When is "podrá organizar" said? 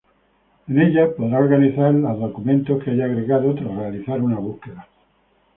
1.15-1.93